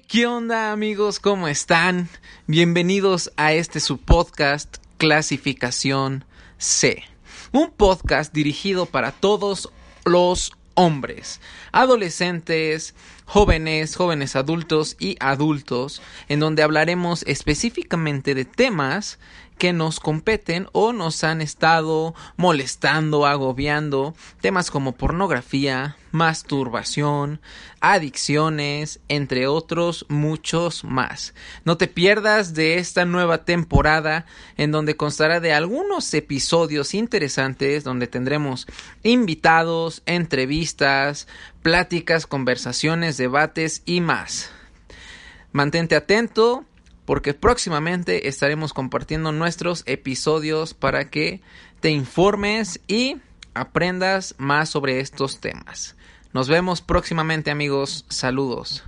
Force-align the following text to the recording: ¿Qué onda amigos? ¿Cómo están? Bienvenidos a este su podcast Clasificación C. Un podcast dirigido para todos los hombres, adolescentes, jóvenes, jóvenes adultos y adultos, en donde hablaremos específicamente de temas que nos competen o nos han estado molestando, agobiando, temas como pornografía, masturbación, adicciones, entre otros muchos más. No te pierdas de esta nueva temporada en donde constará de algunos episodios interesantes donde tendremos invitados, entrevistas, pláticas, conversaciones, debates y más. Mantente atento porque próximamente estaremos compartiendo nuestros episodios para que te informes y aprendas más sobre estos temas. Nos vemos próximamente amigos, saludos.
¿Qué 0.00 0.26
onda 0.26 0.72
amigos? 0.72 1.20
¿Cómo 1.20 1.46
están? 1.46 2.08
Bienvenidos 2.48 3.32
a 3.36 3.52
este 3.52 3.78
su 3.78 3.98
podcast 3.98 4.78
Clasificación 4.96 6.24
C. 6.58 7.04
Un 7.52 7.70
podcast 7.70 8.32
dirigido 8.32 8.86
para 8.86 9.12
todos 9.12 9.70
los 10.04 10.52
hombres, 10.74 11.40
adolescentes, 11.70 12.96
jóvenes, 13.24 13.94
jóvenes 13.94 14.34
adultos 14.34 14.96
y 14.98 15.16
adultos, 15.20 16.02
en 16.28 16.40
donde 16.40 16.64
hablaremos 16.64 17.22
específicamente 17.28 18.34
de 18.34 18.44
temas 18.44 19.20
que 19.58 19.72
nos 19.72 20.00
competen 20.00 20.68
o 20.72 20.92
nos 20.92 21.24
han 21.24 21.40
estado 21.40 22.14
molestando, 22.36 23.26
agobiando, 23.26 24.14
temas 24.40 24.70
como 24.70 24.92
pornografía, 24.92 25.96
masturbación, 26.10 27.40
adicciones, 27.80 29.00
entre 29.08 29.46
otros 29.46 30.06
muchos 30.08 30.84
más. 30.84 31.34
No 31.64 31.76
te 31.76 31.88
pierdas 31.88 32.54
de 32.54 32.78
esta 32.78 33.04
nueva 33.04 33.44
temporada 33.44 34.26
en 34.56 34.72
donde 34.72 34.96
constará 34.96 35.40
de 35.40 35.52
algunos 35.52 36.12
episodios 36.14 36.94
interesantes 36.94 37.84
donde 37.84 38.06
tendremos 38.06 38.66
invitados, 39.02 40.02
entrevistas, 40.06 41.28
pláticas, 41.62 42.26
conversaciones, 42.26 43.16
debates 43.16 43.82
y 43.84 44.00
más. 44.00 44.50
Mantente 45.52 45.94
atento 45.94 46.64
porque 47.04 47.34
próximamente 47.34 48.28
estaremos 48.28 48.72
compartiendo 48.72 49.32
nuestros 49.32 49.82
episodios 49.86 50.74
para 50.74 51.10
que 51.10 51.40
te 51.80 51.90
informes 51.90 52.80
y 52.88 53.18
aprendas 53.54 54.34
más 54.38 54.68
sobre 54.68 55.00
estos 55.00 55.40
temas. 55.40 55.96
Nos 56.32 56.48
vemos 56.48 56.80
próximamente 56.80 57.50
amigos, 57.50 58.04
saludos. 58.08 58.84